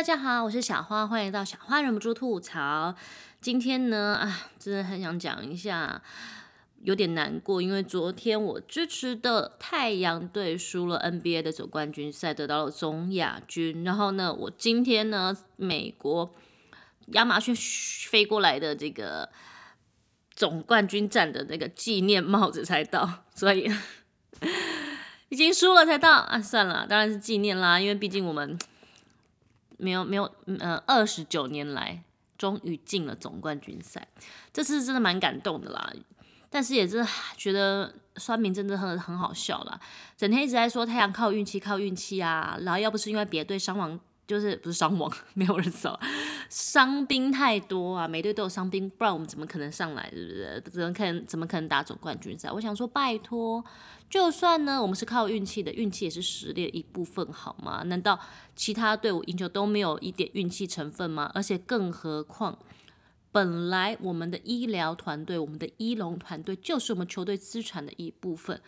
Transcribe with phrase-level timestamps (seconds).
[0.00, 2.94] 大家好，我是小花，欢迎到小花忍不住吐槽。
[3.42, 6.00] 今天呢，啊，真的很想讲一下，
[6.80, 13.84] 有点难过，因为昨天我支持的太阳队输了 NBA 的总冠军赛，得到了总亚军。
[13.84, 16.34] 然后呢，我今天呢，美国
[17.08, 17.54] 亚马逊
[18.08, 19.28] 飞过来的这个
[20.34, 23.70] 总冠军战的那个纪念帽子才到， 所以
[25.28, 28.58] 已经输了才到啊，算了，当然是纪念啦，因为毕竟我们。
[29.80, 32.02] 没有没有，呃，二十九年来
[32.38, 34.06] 终于进了总冠军赛，
[34.52, 35.92] 这次真的蛮感动的啦。
[36.52, 37.06] 但是也是
[37.36, 39.80] 觉得酸民真的很很好笑啦，
[40.16, 45.96] 整天一直在说太阳靠运气靠运气啊，然后要不是因为别队伤亡，就是不是伤亡， 没有人走，
[46.48, 50.70] 伤兵太多啊，每队都有伤兵，不然我们怎么可能上来，是不是？
[50.72, 52.50] 怎么可能怎么可能打总冠军赛？
[52.50, 53.64] 我想说，拜托。
[54.10, 57.84] 就算呢，我们是靠运气的，运气也是实力的一部分，好吗？
[57.84, 58.18] 难道
[58.60, 61.30] 其他队伍赢球都没有一点运气成分吗？
[61.34, 62.58] 而且更何况，
[63.32, 68.60] 本来我们的医疗团队，我们的医龙团队就是我们球队资产的一部分，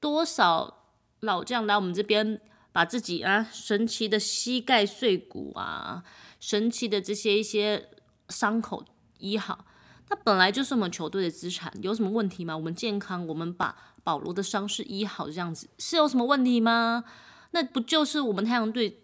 [0.00, 0.84] 多少
[1.20, 2.40] 老将来我们这边，
[2.72, 6.02] 把自己啊神奇的膝盖碎骨啊，
[6.40, 7.90] 神奇的这些一些
[8.30, 8.82] 伤口
[9.18, 9.66] 医好，
[10.08, 12.56] 那本来就是我们球队的资产，有什么问题吗？
[12.56, 13.76] 我们健康，我们把。
[14.02, 17.02] 保罗的伤势医好，这样子是有什么问题吗？
[17.50, 19.02] 那不就是我们太阳队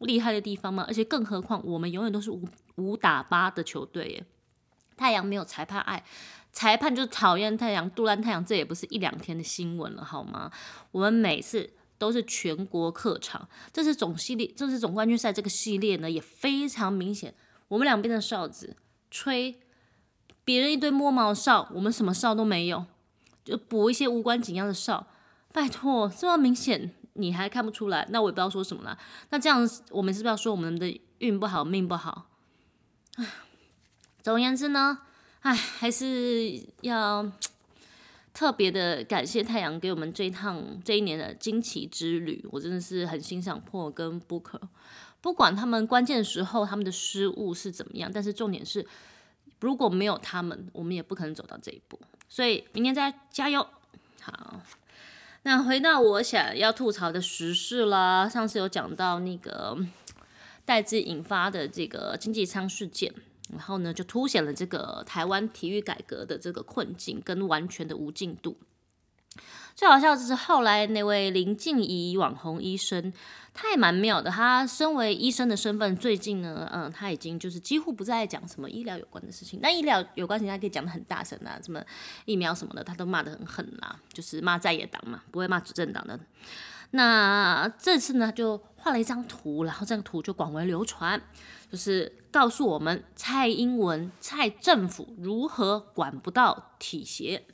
[0.00, 0.84] 厉害的地方吗？
[0.86, 2.42] 而且更何况我们永远都是五
[2.76, 4.26] 五打八的球队耶。
[4.96, 6.04] 太阳没有裁判爱，
[6.52, 10.50] 裁判就讨厌太阳，杜兰太阳这也不是一两天的新闻了，好吗？
[10.92, 17.34] 我们每次都是全国客场，这是总系列，这是总冠军赛这个系列呢，也非常明显。
[17.68, 18.76] 我们两边的哨子
[19.10, 19.60] 吹，
[20.44, 22.84] 别人一堆摸毛哨，我们什么哨都没有。
[23.44, 25.06] 就补一些无关紧要的哨，
[25.52, 28.06] 拜托，这么明显你还看不出来？
[28.10, 28.96] 那我也不知道说什么了。
[29.30, 32.28] 那这样我们是不是要说我们的运不好，命不好？
[33.16, 33.26] 唉，
[34.22, 34.98] 总而言之呢，
[35.40, 37.30] 唉，还是要
[38.32, 42.46] 特别的感谢太阳给我们这一趟这一年的惊奇之旅。
[42.50, 44.60] 我真的是很欣赏破跟布克
[45.20, 48.86] 不管他们关键时候他们的失误是怎么样，但是重点是
[49.60, 51.98] 如果没有他们，我们也不可能走到这一步。
[52.28, 53.66] 所以明年再加油。
[54.20, 54.60] 好，
[55.46, 58.26] 那回到我想要吐槽的时事啦。
[58.26, 59.76] 上次有讲到那个
[60.64, 63.12] 代资引发的这个经济舱事件，
[63.52, 68.56] 然后呢就凸显了这个台湾体育改革的这个困境跟完全的无进度。
[69.74, 73.12] 最好笑的是后来那位林静怡网红医生。
[73.56, 79.60] 他也蛮妙的，他身为医生的身份，最近呢，嗯，他已经就是几乎不再讲什么医疗有关的事情。
[79.62, 81.80] 那医疗有关事情，他可以讲的很大声啊，什么
[82.24, 86.18] 疫苗什么的，他都骂的很狠啦，就是骂在野党嘛，不会骂执政党的。
[86.90, 91.22] 那这次呢，就画了一张图，然后这个图就广为流传，
[91.70, 97.44] 就是告诉我们蔡英文蔡政府如何管不到体协，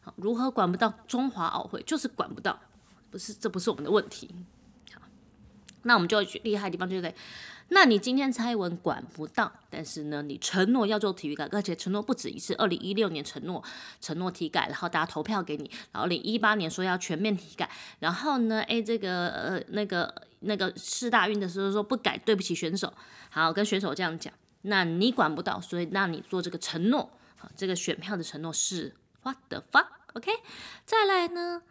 [0.00, 2.58] 好，如何管不到中华奥会，就是管不到，
[3.10, 4.34] 不是，这不是我们的问题。
[5.84, 7.14] 那我们就去厉害的地方就在，
[7.68, 12.54] 那你今天蔡英文管不到，但是呢，你承诺要做体育改革，而且承诺不止一次。
[12.54, 13.62] 二零一六年承诺
[14.00, 22.92] 承诺体改，然后大家投票给你，然后二零一八年说要全面体改，然后呢，哎，这个呃那个那个四大运的时候说不改，对不起选手，
[23.30, 30.30] 好跟选手这样讲，那你管不到，所以让你做这个承诺，好，这个选票的承诺是 what the fuck，OK，
[30.84, 31.62] 再来呢？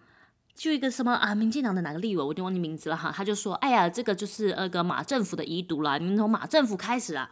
[0.56, 7.30] 就一个什么啊，民进党的哪个立委，我已经忘记名字了哈，他就说，哎呀，这个就是那个马政府的遗毒了，你们从马政府开始啊，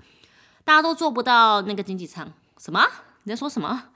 [0.66, 2.86] 大家都做不到那个经济舱，什么？
[3.24, 3.90] 你在说什么？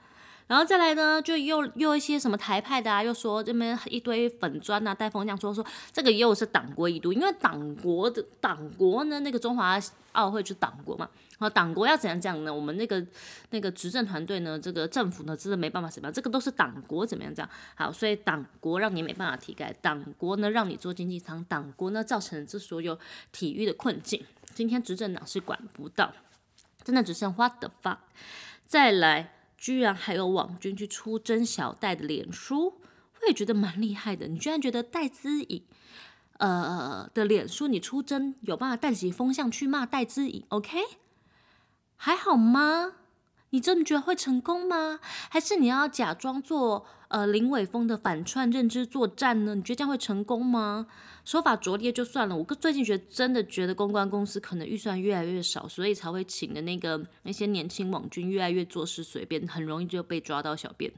[0.46, 9.76] 然后再来呢，就又又一些什么台派的啊，又说这边一堆粉砖啊，带风向说说这个又是党国一度，因为党国的党国呢，那个中华
[10.12, 11.08] 奥会是党国嘛，
[11.38, 12.54] 好党国要怎样讲呢？
[12.54, 13.04] 我们那个
[13.50, 17.50] 那个执政团队呢，这个政府呢，真的没办法怎么样，这个都是党国怎么样这样？
[17.74, 22.96] 好，所以党国让你没办法提改，党国呢让你做经济舱，党国呢造成这所有
[23.32, 24.24] 体育的困境。
[24.54, 26.12] 今天执政党是管不到，
[26.84, 27.96] 真的只剩 what the fuck，
[28.64, 29.32] 再来。
[29.66, 34.28] 居然还有网军去出征小戴的脸书，我也觉得蛮厉害的。
[34.28, 35.60] 你居然觉得戴资颖，
[36.38, 40.78] 呃的脸书你出征有办法带起风向去骂戴资颖？OK，
[41.96, 42.92] 还好吗？
[43.50, 44.98] 你真的觉得会成功吗？
[45.30, 49.54] 还是你要假装做呃林伟峰的反串认知作战呢？
[49.54, 50.86] 你觉得这样会成功吗？
[51.24, 60.92] 手法拙劣就算了，我最近觉得真的觉得公关公司可能预算越来越少，所以才会请的那个那些年轻网军越来越做事随便，很容易就被抓到小便。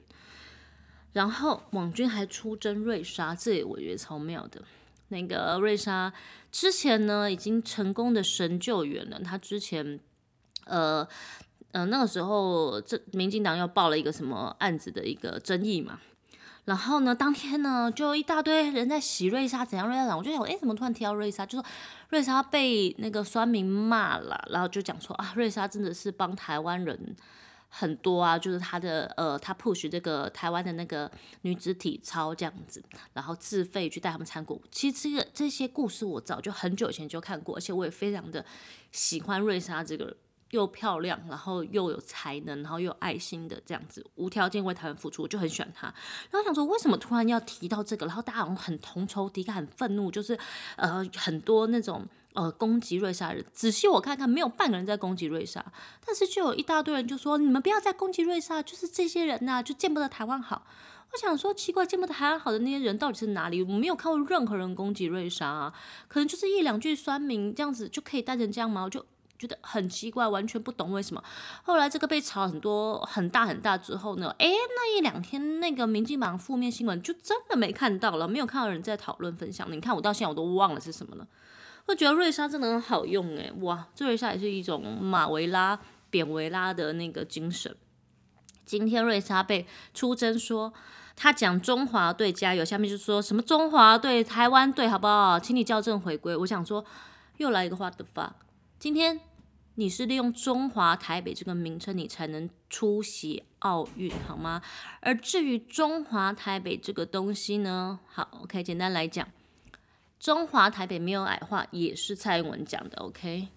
[1.14, 4.62] 然后网军还出征瑞莎，这也我觉得超妙的。
[5.08, 6.12] 那个瑞莎
[6.52, 9.98] 之前呢已经成功的神救援了，他之前
[10.66, 11.08] 呃
[11.72, 16.00] 呃那个时候这民进党又报了一个什么案子的一个争议嘛。
[16.64, 21.46] 然后呢，当天呢，就一大堆人在洗瑞莎怎样瑞莎我就想，哎，怎么突然提到瑞莎？
[21.46, 21.66] 就说
[22.10, 27.16] 瑞莎被那个酸民骂了，然后就讲说啊，瑞莎真的是帮台湾人
[27.70, 31.10] 很多啊，就是她的呃，她 push 这个台湾的那个
[31.40, 32.82] 女子体操这样子，
[33.14, 34.60] 然后自费去带他们参过。
[34.70, 38.44] 其实这个这些故事我早就很久以前就看过，而且我也非常的
[38.92, 40.14] 喜欢瑞莎这个。
[40.50, 45.86] 又漂亮，然后又有才能，然后又有爱心的这样子，无条件为台湾付出，我就很喜欢他。
[46.30, 48.06] 然后想说，为什么突然要提到这个？
[48.06, 50.38] 然后大家好像很同仇敌忾，很愤怒，就是
[50.76, 53.44] 呃很多那种呃攻击瑞莎人。
[53.52, 55.64] 仔细我看看，没有半个人在攻击瑞莎，
[56.06, 60.66] 但是就有一大堆人就说：“你们不要再攻击瑞莎，就是这些人呐，就见不得台湾好。”
[61.12, 63.62] 我想说，奇怪，见不得台湾好的那些人到底是哪里？
[63.62, 65.74] 我没有看过任何人攻击瑞莎，啊，
[66.06, 68.84] 可能就是一两句酸民这样子就可以带成这样吗？
[68.84, 69.04] 我就。
[69.38, 71.22] 觉得很奇怪，完全不懂为什么。
[71.62, 79.70] 后来这个被炒很多很大很大之后呢，诶，那一两天那个民进党负面新闻就真的没看到了，没有看到人在讨论分享。
[79.70, 81.26] 你看我到现在我都忘了是什么了。
[81.86, 85.78] 我觉得瑞莎真的很好用诶，哇，这瑞莎也是一种马维拉、
[86.10, 87.74] 扁维拉的那个精神。
[88.66, 90.72] 今天瑞莎被出征说
[91.16, 95.38] 他讲中华队加油，下面就说什么中华队、台湾队好不好？
[95.38, 96.36] 请你校正回归。
[96.36, 96.84] 我想说
[97.38, 98.32] 又来一个 what the fuck，
[98.80, 99.20] 今天。
[99.78, 104.60] 你是利用中华台北这个名称，你才能出席奥运，好吗？
[105.00, 109.28] 而至于中华台北这个东西呢，好，OK，简单来讲，
[110.18, 113.50] 中华台北没有矮化，也是蔡英文讲的，OK。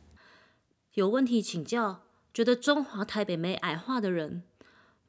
[0.94, 4.44] 有问题请教，觉得中华台北没矮化的人，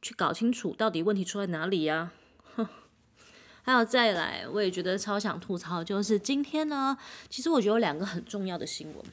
[0.01, 2.13] 去搞清楚到底问题出在哪里呀？
[2.57, 2.67] 哼，
[3.61, 6.97] 还有再来，我也觉得超想吐槽，就是今天呢，
[7.29, 9.05] 其实我觉得有两个很重要的新闻，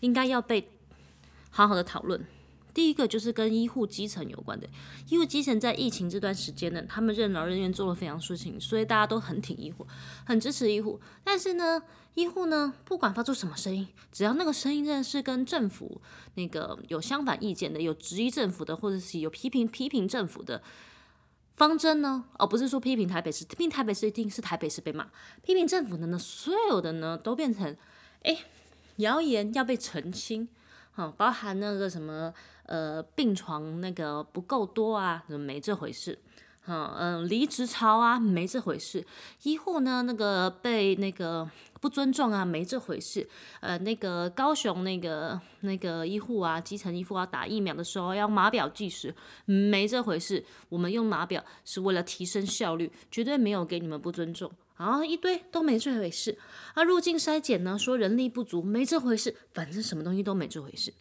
[0.00, 0.68] 应该要被。
[1.54, 2.26] 好好的讨论，
[2.72, 4.66] 第一个就是跟医护基层有关的。
[5.10, 9.86] 医护基层在疫情这段时间呢，他们任劳任怨做了非常事情，所以大家都很挺医护，
[10.24, 10.98] 很支持医护。
[11.22, 11.82] 但是呢，
[12.14, 16.00] 医护呢，不管发出什么声音，只要那个声音真的是跟政府
[16.36, 20.62] 那个有相反意见的，有质疑政府的，或者是有批评批评政府的
[21.56, 25.06] 方针呢，而不是说批评台北市，批评台北市一定是台北市被骂，
[25.42, 27.76] 批评政府的呢，所有的呢都变成
[28.22, 28.38] 哎
[28.96, 30.48] 谣言要被澄清。
[30.94, 32.32] 好，包含那个什么，
[32.66, 36.18] 呃，病床那个不够多啊，没这回事。
[36.64, 39.04] 好，嗯，离职潮啊，没这回事。
[39.42, 41.50] 医护呢，那个被那个
[41.80, 43.28] 不尊重啊，没这回事。
[43.60, 49.12] 呃，那个高雄那个那个医护啊，基层医护啊，打疫苗的时候要码表计时，
[49.46, 50.44] 没这回事。
[50.68, 54.52] 我们用码表是为了提升效率，绝对没有给你们不尊重。
[54.76, 56.38] 啊，一堆都没这回事。
[56.74, 59.36] 啊，入境筛检呢，说人力不足，没这回事。
[59.52, 60.92] 反正什么东西都没这回事。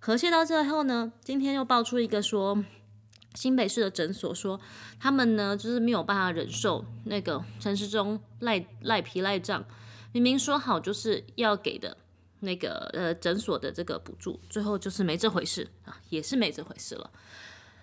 [0.00, 2.64] 和谐到最后呢，今天又爆出一个说，
[3.34, 4.60] 新北市的诊所说，
[5.00, 9.64] 他们呢就是没有办法忍受那个陈时中赖赖皮赖账，
[10.12, 11.96] 明明说好就是要给的
[12.40, 17.10] 那个呃诊所的这个补助，最后就是没这回事啊，也是没这回事了。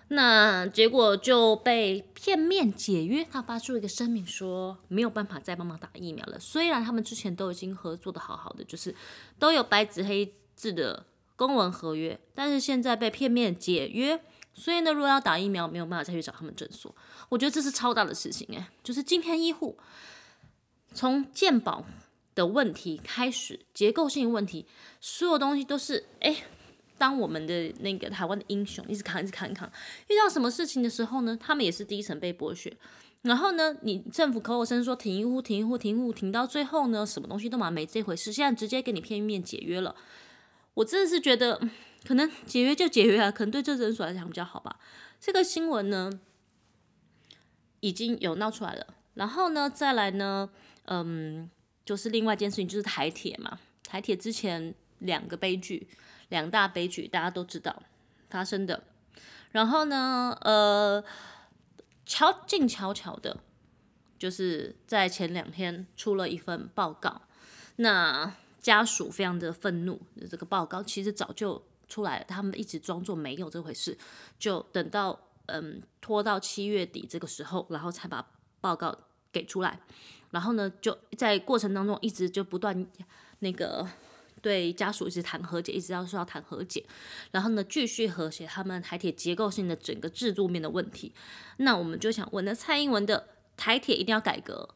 [0.08, 6.38] 那结果就被片面解约，他发出一个声明说没有办法再帮忙打疫苗了。
[6.38, 8.94] 虽然他们之前都已经合作的好好的，就是
[9.36, 14.22] 都有白纸黑字的公文合约，但是现在被片面解约，
[14.54, 16.94] 所以呢，如果要打疫苗，没有办法再去找他们诊所。
[17.28, 19.76] 我觉得这是超大的事情诶，就是今天医护
[20.94, 21.84] 从健保
[22.36, 24.66] 的问题开始，结构性问题，
[25.00, 26.44] 所有东西都是诶。
[26.98, 29.68] 当我们的那个台湾的英雄一直扛一直扛一扛，
[30.08, 32.72] 遇到什么事情的时候呢，他们也是第一层被剥削。
[33.22, 38.32] 然后呢，你政府口口声声说停一户停一户停一户停到最后呢，什么东西都嘛没这回事。
[38.32, 39.96] 现在直接给你片面解约了，
[40.74, 41.60] 我真的是觉得
[42.06, 44.78] 可能解约就解约啊，可能对这诊所来讲比较好吧。
[45.20, 46.10] 这个新闻呢
[47.80, 48.86] 已经有闹出来了。
[49.14, 50.48] 然后呢，再来呢，
[50.84, 51.50] 嗯，
[51.84, 55.88] 就是另外一件事情，就是台铁嘛，台铁之前两个悲剧。
[56.28, 57.82] 两大悲剧，大家都知道
[58.28, 58.82] 发生的。
[59.52, 61.02] 然后呢，呃，
[62.04, 63.38] 悄静悄悄的，
[64.18, 67.22] 就是在前两天出了一份报告。
[67.76, 73.96] 那家属非常的愤怒，这个报告其实早就出来了，他们一直装作没有这回事，
[74.38, 78.26] 就等到嗯拖到七月底这个时候，然后才把
[78.60, 78.94] 报告
[79.32, 79.80] 给出来。
[80.32, 82.86] 然后呢，就在过程当中一直就不断
[83.38, 83.88] 那个。
[84.46, 86.86] 对家属一直谈和解，一直要说要谈和解，
[87.32, 91.12] 然后呢继续和谐他们台铁结构性的整个制度面的问题。
[91.56, 93.26] 那我们就想问，那蔡英文的
[93.56, 94.68] 台铁一定要改革，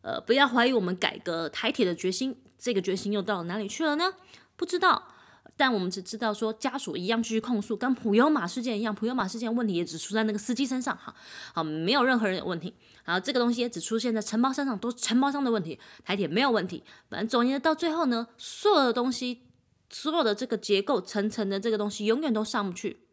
[0.00, 4.14] 呃，不要怀疑我们改革台铁的决心，这个决心又到了哪里去了呢？
[4.56, 5.14] 不知道。
[5.62, 11.14] 但我们只知道说，家属一样继续控诉，跟普悠马事件一样，普悠马事件问题也只出在那个司机身上，哈，
[11.54, 12.74] 好，没有任何人有问题。
[13.04, 16.82] 然后这个东西也只出现在承包商上，都是承包商的问题，台铁没有问题。
[17.08, 19.42] 反正总结到最后呢，所有的东西，
[19.88, 23.06] 所有的这个结构层层的这个东西，永远都上不去。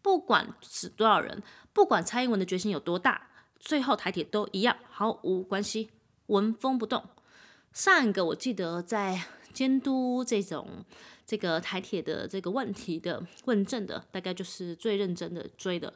[0.00, 1.42] 不管死多少人，
[1.74, 3.28] 不管蔡英文的决心有多大，
[3.60, 5.90] 最后台铁都一样毫无关系，
[6.28, 7.04] 纹风不动。
[7.74, 9.20] 上一个我记得在
[9.52, 10.84] 监督这种。
[11.24, 15.94] 这个台铁的这个问题的问政的，大概就是最认真的追的，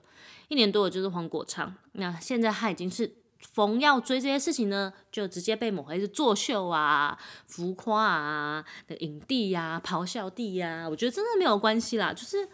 [0.48, 1.74] 一年多的就是黄国昌。
[1.92, 10.88] 那现在他已经是逢要追这些事情呢，就直接被抹黑是作秀啊、浮夸啊的影帝呀、咆哮帝呀。
[10.88, 12.48] 我觉得真的没有关系啦，就是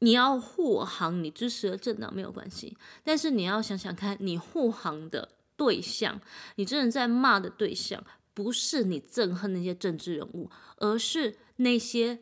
[0.00, 6.20] 你要护航，你支持的政党没有关系，但是你要想想看，你护航的对象，
[6.56, 8.04] 你真的在骂的对象。
[8.34, 12.20] 不是你憎恨那些政治人物，而是那些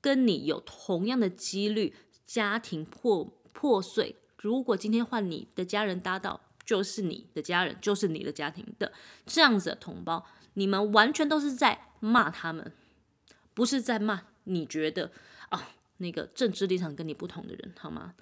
[0.00, 4.14] 跟你有同样的几率家庭破破碎。
[4.36, 8.92] 如果今天换你的家人搭到，就是你的家人，就是你的家庭的
[9.26, 12.72] 这样子的同胞，你们完全都是在骂他们，
[13.52, 15.10] 不是在骂你觉得
[15.48, 18.14] 啊那个政治立场跟你不同的人，好吗？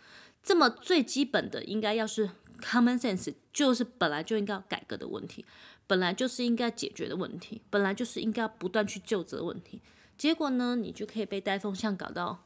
[0.42, 2.30] 这么最基本的应该要是
[2.60, 5.44] common sense，就是本来就应该要改革的问题。
[5.86, 9.82] 本来就是应该解决的问题，本来就是应该不断去救责问题。
[10.16, 12.44] 结果呢，你就可以被带风向搞到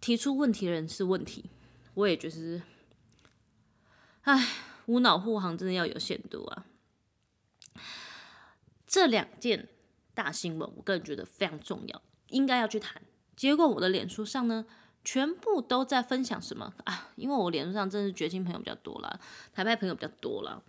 [0.00, 1.46] 提出问题的人是问题。
[1.94, 2.62] 我也觉得，
[4.22, 4.48] 唉，
[4.86, 6.66] 无脑护航真的要有限度啊。
[8.86, 9.68] 这两件
[10.12, 13.00] 大新闻，我个人觉得非常重要，应该要去谈。
[13.34, 14.66] 结果我的脸书上呢，
[15.04, 17.08] 全部都在分享什么啊？
[17.16, 19.20] 因为我脸书上真是绝情朋友比较多了，
[19.52, 20.62] 台派朋友比较多了。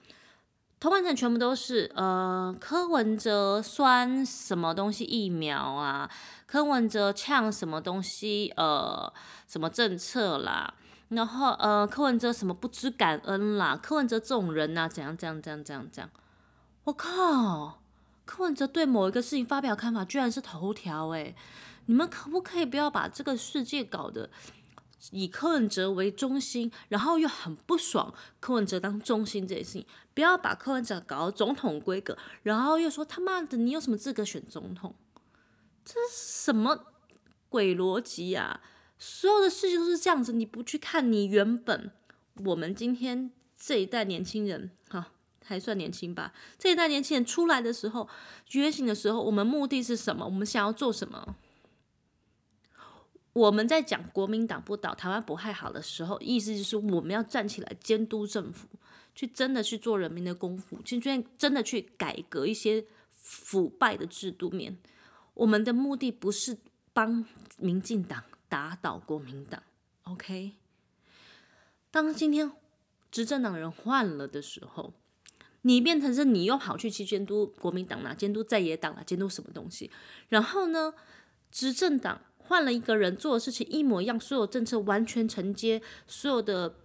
[0.78, 6.08] 同完成全部都是呃柯文哲酸什么东西疫苗啊，
[6.46, 9.12] 柯文哲呛什么东西呃
[9.48, 10.72] 什么政策啦，
[11.10, 16.12] 然后呃柯文哲什么不知感恩啦，柯文哲这种人呐怎样怎样怎样怎样怎样，
[16.84, 17.80] 我靠，
[18.26, 21.36] 柯文哲对某一个事情发表看法居然是头条诶，
[21.86, 24.30] 你们可不可以不要把这个世界搞得？
[25.12, 34.96] 以柯文哲为中心，然后又很不爽柯文哲当中心这件事情，不要把柯文哲搞到总统规格，然后又说他妈的你有什么资格选总统？
[35.84, 36.86] 这是什么
[37.50, 38.62] 鬼逻辑呀？
[38.98, 41.92] 所有的事情都是这样子，你不去看你原本
[42.44, 45.12] 我们今天这一代年轻人，哈，
[45.44, 46.34] 还算年轻吧？
[46.58, 48.10] 这一代年轻人出来的时候，
[48.48, 50.26] 觉醒的时候，我们目的是什么？
[50.26, 51.36] 我们想要做什么？
[53.36, 58.66] 我们在讲国民党不倒，台湾不害好的时候，意思就是我们要站起来监督政府，
[59.14, 64.78] 去真的去做人民的功夫，去真真的去改革一些腐败的制度面。
[65.34, 66.58] 我们的目的不是
[66.94, 67.26] 帮
[67.58, 69.62] 民进党打倒国民党
[70.04, 70.54] ，OK？
[71.92, 72.50] 当今天
[73.12, 74.94] 执政党人换了的时候，
[75.64, 79.92] 你变成是你又跑去去监督国民党啦，监督在野党啦，监督什么东西？
[80.30, 80.94] 然后呢，
[81.52, 82.22] 执政党。
[82.48, 86.76] 换了一个人做的事情一模一样，所有政策完全承接，所有的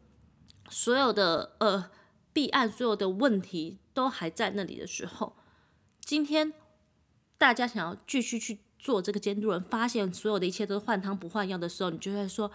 [0.68, 1.90] 所有的呃
[2.32, 5.36] 弊案，所有的问题都还在那里的时候，
[6.00, 6.52] 今天
[7.36, 12.50] 大家想要继续去做这个监督人，发现所有的一切都是换汤不换药的时候，你就会说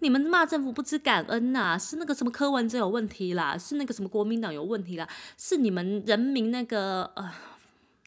[0.00, 7.32] 你们骂政府不知感恩呐，是那个什么柯文哲有问题啦，是那个什么国民党有问题啦，是你们人民那个呃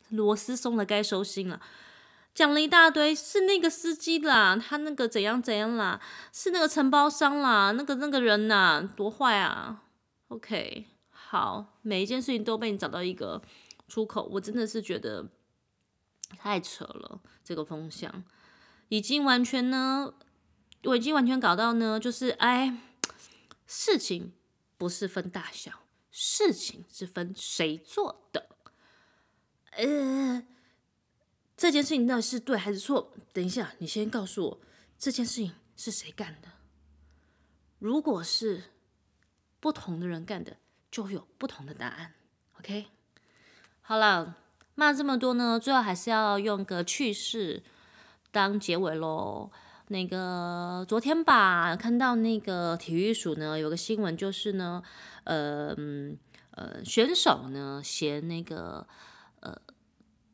[0.10, 1.60] 螺丝松了该收心了。
[2.38, 6.00] 讲了一大堆，是那个司机啦，他那个怎样怎样啦，
[6.32, 9.82] 是那个承包商啦，那个那个人呐，多坏啊
[10.28, 13.42] ！OK，好，每一件事情都被你找到一个
[13.88, 15.28] 出口，我真的是觉得
[16.38, 18.24] 太扯了，这个风向
[18.90, 20.14] 已经完全呢，
[20.84, 22.78] 我已经完全搞到呢，就是哎，
[23.66, 24.32] 事情
[24.78, 25.72] 不是分大小，
[26.12, 28.48] 事情是分谁做的，
[29.72, 30.46] 呃。
[31.58, 33.12] 这件事情到底是对还是错？
[33.34, 34.62] 等一下，你先告诉我
[35.00, 36.50] 这件事情是谁干的。
[37.80, 38.66] 如果是
[39.60, 40.58] 不同的人干的，
[40.92, 42.14] 就会有不同的答案。
[42.60, 42.86] OK，
[43.82, 44.38] 好了，
[44.76, 47.64] 骂这么多呢，最后还是要用个趣事
[48.32, 49.50] 当结尾喽。
[49.88, 54.84] 那个昨天吧，看到那个体育署呢有个新闻，就是呢，
[55.24, 55.76] 呃
[56.52, 58.88] 呃，选手呢嫌那个
[59.40, 59.60] 呃。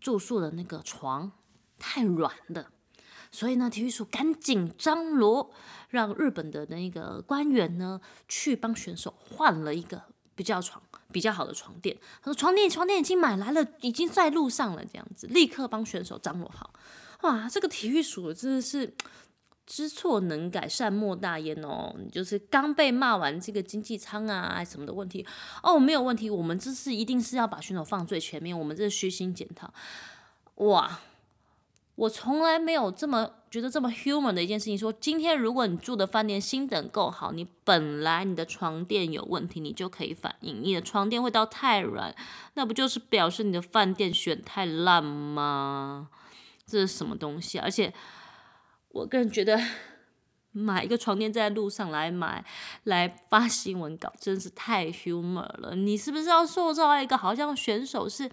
[0.03, 1.31] 住宿的那个床
[1.79, 2.67] 太软了，
[3.31, 5.49] 所以呢，体育署赶紧张罗，
[5.87, 10.03] 让日本的那个官员呢去帮选手换了一个
[10.35, 11.97] 比较床比较好的床垫。
[12.21, 16.73] 他说床垫床垫已经买来了，已经在路上了，这样子立刻帮选手张罗好。
[17.21, 18.93] 哇，这个体育署真的是
[19.65, 21.95] 知错能改，善莫大焉哦。
[21.97, 25.25] 你就是刚被骂完这个经济舱啊什么的问题
[25.61, 29.73] 哦，没有问题，我们这次一定是要把选手放最前面，我们这是虚心检讨。
[30.55, 30.99] 哇，
[31.95, 34.77] 我从来没有这么觉得这么 human 的一件事情。
[34.77, 42.15] 说今天如果你住的饭店心等够好，你本来你的床垫有问题，你就可以反映你的床垫会到太软，
[42.55, 46.09] 那不就是表示你的饭店选太烂吗？
[46.65, 47.59] 这是什么东西？
[47.59, 47.93] 而且，
[48.93, 49.59] 我个人觉得
[50.55, 52.45] 买一个床垫在路上来买
[52.83, 55.75] 来发新闻稿，真是太 humor 了。
[55.75, 58.29] 你是不是要塑造一个好像选手是，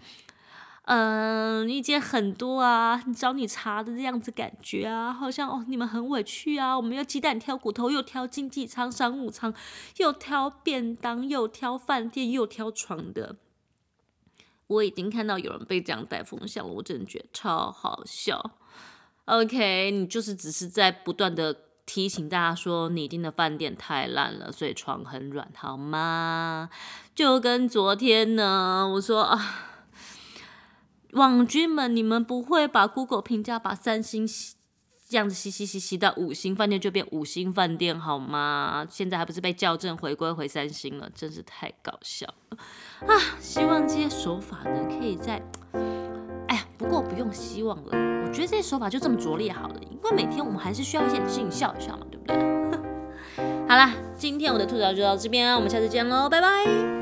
[0.83, 5.11] 嗯，意见很多啊，找你茬的这样子感觉啊？
[5.11, 9.51] 好像哦，你们很委屈啊，我们要鸡蛋挑骨头，又挑经济舱、商务舱，
[9.97, 13.37] 又挑便当，又挑饭店，又挑床的。
[14.67, 18.51] 我已经看到有人被这样带风向了，我真的觉得超好笑。
[19.25, 26.69] OK，你就是只是在不断的提醒大家说，你订的饭店太烂了，所以床很软，好吗？
[27.13, 29.39] 就跟昨天呢，我说啊，
[31.11, 34.27] 网军们，你们不会把 Google 评价把三星
[35.07, 38.87] 这样子吸吸吸吸到五星饭店就变五星饭店好吗？
[38.89, 42.57] 现在还不是被校正回归回三星了，真是太搞笑了
[43.07, 43.13] 啊！
[43.39, 45.41] 希望这些手法呢，可以在……
[46.81, 47.91] 不过不用希望了，
[48.25, 52.35] 我觉得这些手法就这么拙劣好了，因为每天我们还是需要一些事情笑一笑嘛，对不对？
[53.69, 57.00] 好啦，今天我的吐槽就到这边，我们下次见喽，拜拜。